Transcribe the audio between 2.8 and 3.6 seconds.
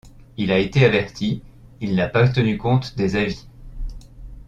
des avis.